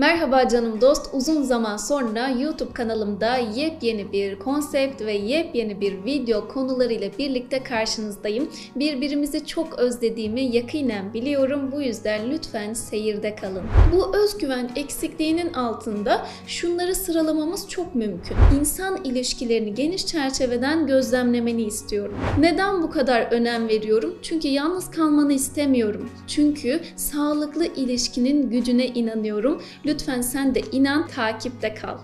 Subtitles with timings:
[0.00, 1.10] Merhaba canım dost.
[1.12, 8.48] Uzun zaman sonra YouTube kanalımda yepyeni bir konsept ve yepyeni bir video konularıyla birlikte karşınızdayım.
[8.76, 11.72] Birbirimizi çok özlediğimi yakinen biliyorum.
[11.72, 13.62] Bu yüzden lütfen seyirde kalın.
[13.92, 18.36] Bu özgüven eksikliğinin altında şunları sıralamamız çok mümkün.
[18.60, 22.18] İnsan ilişkilerini geniş çerçeveden gözlemlemeni istiyorum.
[22.38, 24.18] Neden bu kadar önem veriyorum?
[24.22, 26.10] Çünkü yalnız kalmanı istemiyorum.
[26.26, 29.62] Çünkü sağlıklı ilişkinin gücüne inanıyorum.
[29.90, 31.98] Lütfen sen de inan, takipte kal.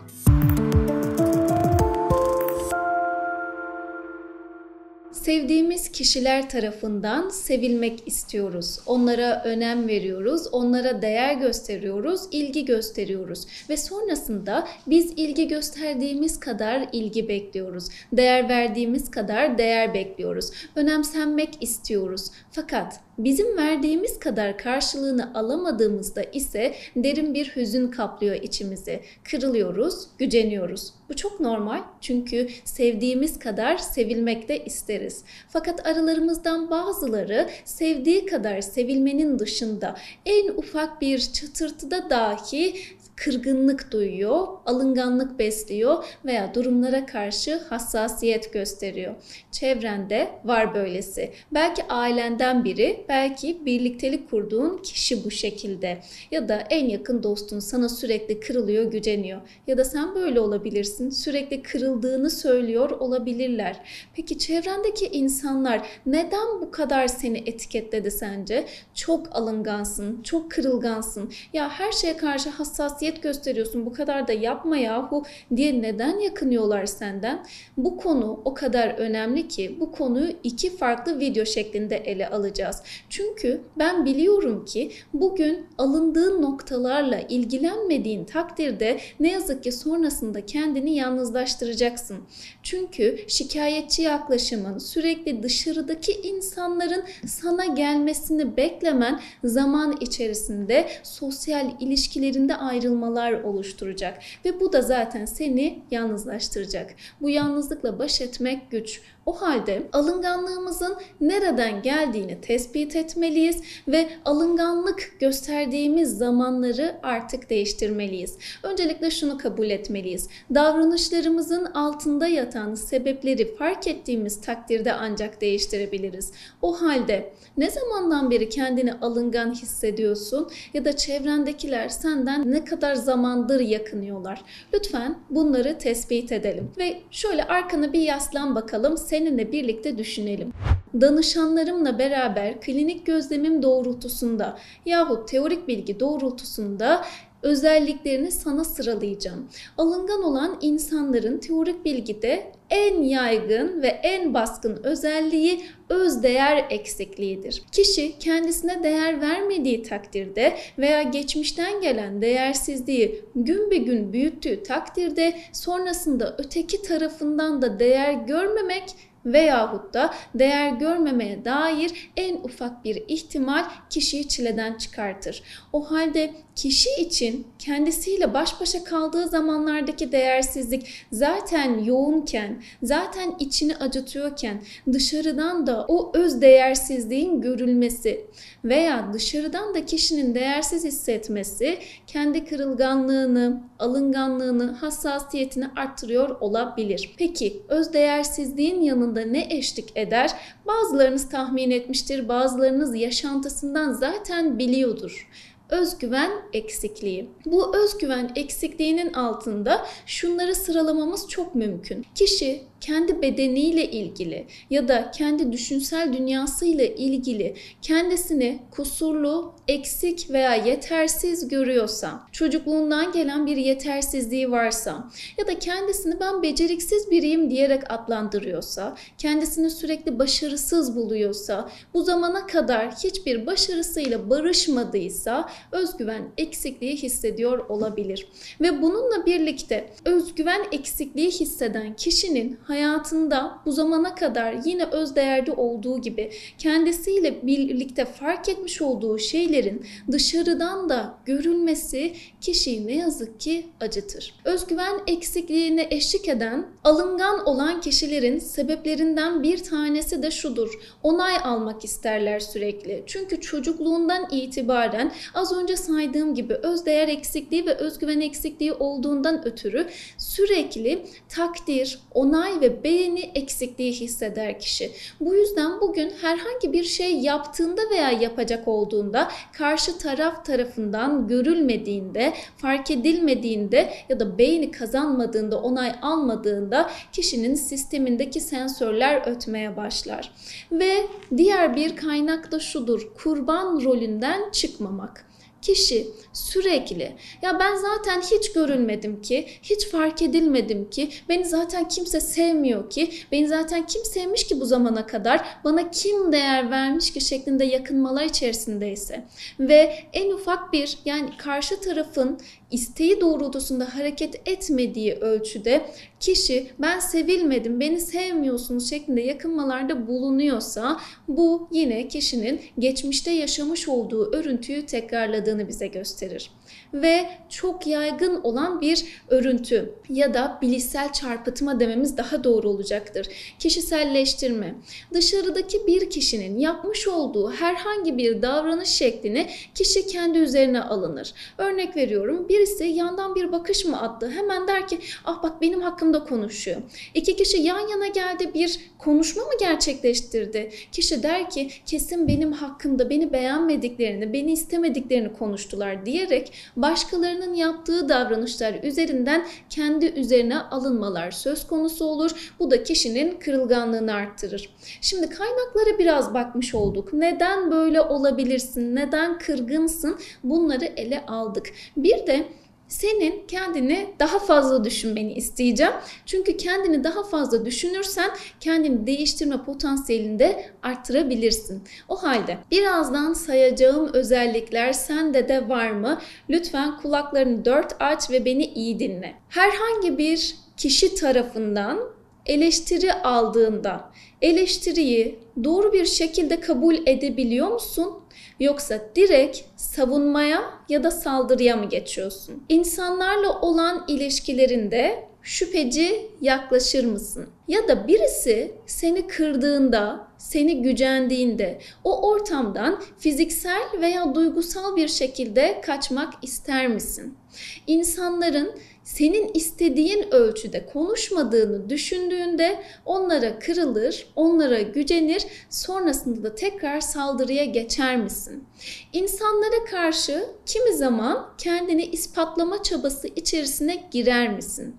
[5.13, 8.79] Sevdiğimiz kişiler tarafından sevilmek istiyoruz.
[8.87, 17.29] Onlara önem veriyoruz, onlara değer gösteriyoruz, ilgi gösteriyoruz ve sonrasında biz ilgi gösterdiğimiz kadar ilgi
[17.29, 17.89] bekliyoruz.
[18.13, 20.51] Değer verdiğimiz kadar değer bekliyoruz.
[20.77, 22.31] Önemsenmek istiyoruz.
[22.51, 29.01] Fakat Bizim verdiğimiz kadar karşılığını alamadığımızda ise derin bir hüzün kaplıyor içimizi.
[29.25, 30.93] Kırılıyoruz, güceniyoruz.
[31.09, 35.25] Bu çok normal çünkü sevdiğimiz kadar sevilmek de isteriz.
[35.49, 42.75] Fakat aralarımızdan bazıları sevdiği kadar sevilmenin dışında en ufak bir çatırtıda dahi
[43.17, 49.15] kırgınlık duyuyor, alınganlık besliyor veya durumlara karşı hassasiyet gösteriyor.
[49.51, 51.33] Çevrende var böylesi.
[51.55, 55.99] Belki ailenden biri, belki birliktelik kurduğun kişi bu şekilde.
[56.31, 59.41] Ya da en yakın dostun sana sürekli kırılıyor, güceniyor.
[59.67, 61.11] Ya da sen böyle olabilirsin.
[61.11, 63.81] Sürekli kırıldığını söylüyor olabilirler.
[64.15, 68.67] Peki çevrendeki insanlar neden bu kadar seni etiketledi sence?
[68.95, 71.33] Çok alıngansın, çok kırılgansın.
[71.53, 75.25] Ya her şeye karşı hassasiyet hassasiyet gösteriyorsun bu kadar da yapma yahu
[75.57, 77.47] diye neden yakınıyorlar senden?
[77.77, 82.83] Bu konu o kadar önemli ki bu konuyu iki farklı video şeklinde ele alacağız.
[83.09, 92.17] Çünkü ben biliyorum ki bugün alındığın noktalarla ilgilenmediğin takdirde ne yazık ki sonrasında kendini yalnızlaştıracaksın.
[92.63, 103.33] Çünkü şikayetçi yaklaşımın sürekli dışarıdaki insanların sana gelmesini beklemen zaman içerisinde sosyal ilişkilerinde ayrılma ayrılmalar
[103.33, 106.95] oluşturacak ve bu da zaten seni yalnızlaştıracak.
[107.21, 109.01] Bu yalnızlıkla baş etmek güç.
[109.27, 118.39] O halde alınganlığımızın nereden geldiğini tespit etmeliyiz ve alınganlık gösterdiğimiz zamanları artık değiştirmeliyiz.
[118.63, 120.29] Öncelikle şunu kabul etmeliyiz.
[120.55, 126.33] Davranışlarımızın altında yatan sebepleri fark ettiğimiz takdirde ancak değiştirebiliriz.
[126.63, 133.61] O halde ne zamandan beri kendini alıngan hissediyorsun ya da çevrendekiler senden ne kadar zamandır
[133.61, 134.43] yakınıyorlar?
[134.75, 140.53] Lütfen bunları tespit edelim ve şöyle arkana bir yaslan bakalım seninle birlikte düşünelim.
[141.01, 147.05] Danışanlarımla beraber klinik gözlemim doğrultusunda yahut teorik bilgi doğrultusunda
[147.43, 149.49] özelliklerini sana sıralayacağım.
[149.79, 157.63] Alıngan olan insanların teorik bilgide en yaygın ve en baskın özelliği özdeğer eksikliğidir.
[157.73, 166.35] Kişi kendisine değer vermediği takdirde veya geçmişten gelen değersizliği gün be gün büyüttüğü takdirde sonrasında
[166.39, 168.85] öteki tarafından da değer görmemek
[169.27, 175.43] veyahut da değer görmemeye dair en ufak bir ihtimal kişiyi çileden çıkartır.
[175.73, 184.63] O halde kişi için kendisiyle baş başa kaldığı zamanlardaki değersizlik zaten yoğunken, zaten içini acıtıyorken
[184.93, 188.27] dışarıdan da o öz değersizliğin görülmesi
[188.65, 197.15] veya dışarıdan da kişinin değersiz hissetmesi kendi kırılganlığını, alınganlığını, hassasiyetini arttırıyor olabilir.
[197.19, 200.31] Peki öz değersizliğin yanında ne eşlik eder?
[200.67, 205.29] Bazılarınız tahmin etmiştir, bazılarınız yaşantısından zaten biliyordur
[205.71, 207.31] özgüven eksikliği.
[207.47, 212.07] Bu özgüven eksikliğinin altında şunları sıralamamız çok mümkün.
[212.15, 221.49] Kişi kendi bedeniyle ilgili ya da kendi düşünsel dünyasıyla ilgili kendisini kusurlu, eksik veya yetersiz
[221.49, 229.71] görüyorsa, çocukluğundan gelen bir yetersizliği varsa ya da kendisini ben beceriksiz biriyim diyerek adlandırıyorsa, kendisini
[229.71, 238.27] sürekli başarısız buluyorsa, bu zamana kadar hiçbir başarısıyla barışmadıysa özgüven eksikliği hissediyor olabilir.
[238.61, 246.01] Ve bununla birlikte özgüven eksikliği hisseden kişinin hayatında bu zamana kadar yine öz değerde olduğu
[246.01, 254.35] gibi kendisiyle birlikte fark etmiş olduğu şeylerin dışarıdan da görülmesi kişiyi ne yazık ki acıtır.
[254.45, 260.97] Özgüven eksikliğine eşlik eden alıngan olan kişilerin sebeplerinden bir tanesi de şudur.
[261.03, 263.03] Onay almak isterler sürekli.
[263.07, 269.87] Çünkü çocukluğundan itibaren az önce saydığım gibi özdeğer eksikliği ve özgüven eksikliği olduğundan ötürü
[270.19, 274.93] sürekli takdir, onay ve beğeni eksikliği hisseder kişi.
[275.21, 282.91] Bu yüzden bugün herhangi bir şey yaptığında veya yapacak olduğunda karşı taraf tarafından görülmediğinde, fark
[282.91, 290.33] edilmediğinde ya da beğeni kazanmadığında, onay almadığında kişinin sistemindeki sensörler ötmeye başlar.
[290.73, 291.07] Ve
[291.37, 293.09] diğer bir kaynak da şudur.
[293.15, 295.27] Kurban rolünden çıkmamak
[295.63, 302.21] kişi sürekli ya ben zaten hiç görülmedim ki, hiç fark edilmedim ki, beni zaten kimse
[302.21, 307.21] sevmiyor ki, beni zaten kim sevmiş ki bu zamana kadar, bana kim değer vermiş ki?
[307.21, 309.25] şeklinde yakınmalar içerisindeyse
[309.61, 312.39] ve en ufak bir yani karşı tarafın
[312.71, 315.87] isteği doğrultusunda hareket etmediği ölçüde
[316.21, 324.87] kişi ben sevilmedim, beni sevmiyorsunuz şeklinde yakınmalarda bulunuyorsa bu yine kişinin geçmişte yaşamış olduğu örüntüyü
[324.87, 326.51] tekrarladığını bize gösterir
[326.95, 333.29] ve çok yaygın olan bir örüntü ya da bilişsel çarpıtma dememiz daha doğru olacaktır.
[333.59, 334.75] Kişiselleştirme.
[335.15, 341.35] Dışarıdaki bir kişinin yapmış olduğu herhangi bir davranış şeklini kişi kendi üzerine alınır.
[341.59, 344.31] Örnek veriyorum birisi yandan bir bakış mı attı?
[344.31, 346.83] Hemen der ki ah bak benim hakkımda konuşuyor.
[347.15, 350.71] İki kişi yan yana geldi bir konuşma mı gerçekleştirdi?
[350.93, 358.75] Kişi der ki kesin benim hakkımda beni beğenmediklerini, beni istemediklerini konuştular diyerek başkalarının yaptığı davranışlar
[358.83, 362.53] üzerinden kendi üzerine alınmalar söz konusu olur.
[362.59, 364.71] Bu da kişinin kırılganlığını arttırır.
[365.01, 367.13] Şimdi kaynaklara biraz bakmış olduk.
[367.13, 368.97] Neden böyle olabilirsin?
[368.97, 370.19] Neden kırgınsın?
[370.45, 371.73] Bunları ele aldık.
[371.97, 372.46] Bir de
[372.89, 375.93] senin kendini daha fazla düşünmeni isteyeceğim.
[376.27, 378.31] Çünkü kendini daha fazla düşünürsen
[378.61, 381.83] kendini değiştirme potansiyelini de arttırabilirsin.
[382.09, 386.21] O halde birazdan sayacağım özellikler sende de var mı?
[386.51, 389.35] Lütfen kulaklarını dört aç ve beni iyi dinle.
[389.49, 391.99] Herhangi bir kişi tarafından
[392.47, 394.11] eleştiri aldığında
[394.43, 398.13] eleştiriyi doğru bir şekilde kabul edebiliyor musun?
[398.61, 402.65] Yoksa direkt savunmaya ya da saldırıya mı geçiyorsun?
[402.69, 407.47] İnsanlarla olan ilişkilerinde şüpheci yaklaşır mısın?
[407.69, 416.35] Ya da birisi seni kırdığında, seni gücendiğinde o ortamdan fiziksel veya duygusal bir şekilde kaçmak
[416.43, 417.39] ister misin?
[417.87, 418.73] İnsanların
[419.07, 428.65] senin istediğin ölçüde konuşmadığını düşündüğünde onlara kırılır, onlara gücenir, sonrasında da tekrar saldırıya geçer misin?
[429.13, 434.97] İnsanlara karşı kimi zaman kendini ispatlama çabası içerisine girer misin?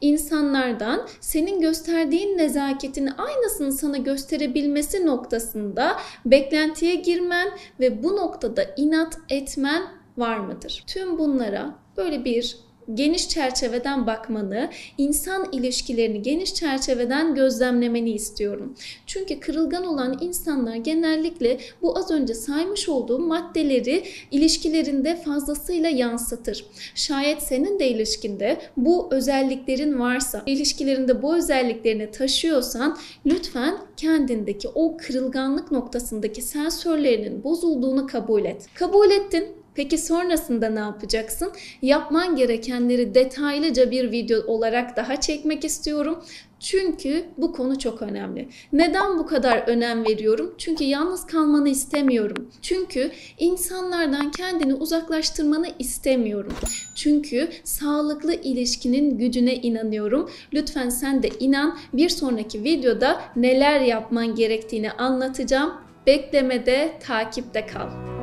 [0.00, 5.96] İnsanlardan senin gösterdiğin nezaketin aynısını sana gösterebilmesi noktasında
[6.26, 7.48] beklentiye girmen
[7.80, 9.82] ve bu noktada inat etmen
[10.16, 10.84] var mıdır?
[10.86, 12.56] Tüm bunlara böyle bir
[12.94, 18.74] geniş çerçeveden bakmanı, insan ilişkilerini geniş çerçeveden gözlemlemeni istiyorum.
[19.06, 26.64] Çünkü kırılgan olan insanlar genellikle bu az önce saymış olduğum maddeleri ilişkilerinde fazlasıyla yansıtır.
[26.94, 35.72] Şayet senin de ilişkinde bu özelliklerin varsa, ilişkilerinde bu özelliklerini taşıyorsan lütfen kendindeki o kırılganlık
[35.72, 38.66] noktasındaki sensörlerinin bozulduğunu kabul et.
[38.74, 41.52] Kabul ettin, Peki sonrasında ne yapacaksın?
[41.82, 46.24] Yapman gerekenleri detaylıca bir video olarak daha çekmek istiyorum.
[46.60, 48.48] Çünkü bu konu çok önemli.
[48.72, 50.54] Neden bu kadar önem veriyorum?
[50.58, 52.50] Çünkü yalnız kalmanı istemiyorum.
[52.62, 56.52] Çünkü insanlardan kendini uzaklaştırmanı istemiyorum.
[56.94, 60.30] Çünkü sağlıklı ilişkinin gücüne inanıyorum.
[60.54, 61.78] Lütfen sen de inan.
[61.92, 65.74] Bir sonraki videoda neler yapman gerektiğini anlatacağım.
[66.06, 68.13] Beklemede, takipte kal.